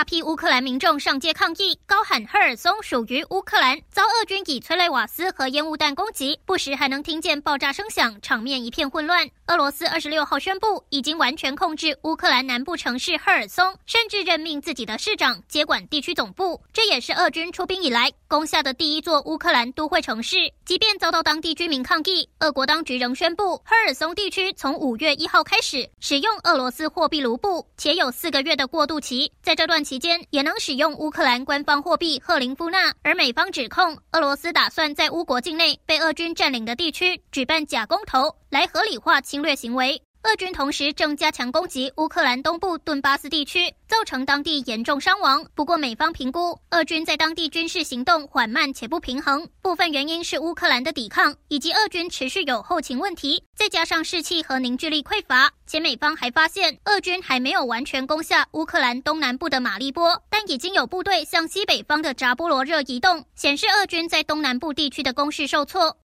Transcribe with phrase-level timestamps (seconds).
[0.00, 9.28] 大批乌克兰民众上街抗议，高喊赫尔松属于乌克兰，遭俄军以催泪瓦斯和烟雾弹攻击，不时还能听见爆炸声响，场面一片混乱。
[9.48, 16.58] 俄罗斯二十六号宣布，已经完全控制乌克兰南部城市赫尔松，甚至任命自己的市长接管地区总部。
[16.72, 20.36] 这也是俄军出兵以来攻下的第一座乌克兰都会城市。
[20.64, 29.30] 即便遭到当地居民抗议，俄国当局仍宣布，赫尔松地区从五月一号开始使用俄罗斯货币卢布，且有四个月的过渡期。
[29.42, 32.94] 在这段期间，也能使用乌克兰官方货币赫林夫纳。
[33.02, 40.00] 而美方指控俄罗斯打算在乌国境内被俄军占领的地区举办假公投，来合理化侵略行为。
[40.22, 45.42] 俄军同时正加强攻击乌克兰东部顿巴斯地区，造成当地严重伤亡。
[45.54, 55.50] 不过，美方评估，俄军在当地军事行动缓慢且不平衡，部分原因是乌克兰的抵抗，以及俄军持续有后勤问题，再加上士气和凝聚力匮乏。
[55.66, 65.96] 且美方还发现，俄军还没有完全攻下乌克兰东南部的马利波，但已经有部队向西北方的扎波罗热移动，显示俄军在东南部地区的攻势受挫。